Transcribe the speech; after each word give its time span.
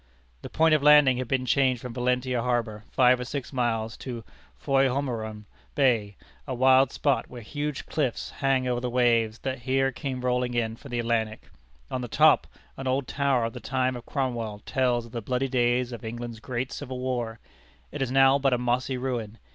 The 0.41 0.49
point 0.49 0.73
of 0.73 0.81
landing 0.81 1.17
had 1.17 1.27
been 1.27 1.45
changed 1.45 1.79
from 1.79 1.93
Valentia 1.93 2.41
harbor 2.41 2.85
five 2.89 3.19
or 3.19 3.23
six 3.23 3.53
miles 3.53 3.95
to 3.97 4.23
Foilhommerum 4.59 5.45
Bay, 5.75 6.17
a 6.47 6.55
wild 6.55 6.91
spot 6.91 7.29
where 7.29 7.43
huge 7.43 7.85
cliffs 7.85 8.31
hang 8.31 8.67
over 8.67 8.81
the 8.81 8.89
waves 8.89 9.37
that 9.43 9.59
here 9.59 9.91
come 9.91 10.21
rolling 10.25 10.55
in 10.55 10.75
from 10.75 10.89
the 10.89 10.97
Atlantic. 10.97 11.51
On 11.91 12.01
the 12.01 12.07
top, 12.07 12.47
an 12.77 12.87
old 12.87 13.07
tower 13.07 13.43
of 13.45 13.53
the 13.53 13.59
time 13.59 13.95
of 13.95 14.07
Cromwell 14.07 14.63
tells 14.65 15.05
of 15.05 15.11
the 15.11 15.21
bloody 15.21 15.47
days 15.47 15.91
of 15.91 16.03
England's 16.03 16.39
great 16.39 16.71
civil 16.71 16.97
war. 16.99 17.37
It 17.91 18.01
is 18.01 18.11
now 18.11 18.39
but 18.39 18.53
a 18.53 18.57
mossy 18.57 18.97
ruin. 18.97 19.37